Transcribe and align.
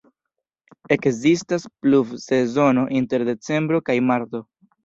Ekzistas 0.95 1.67
pluvsezono 1.83 2.89
inter 3.03 3.29
decembro 3.31 3.83
kaj 3.91 4.01
marto. 4.11 4.47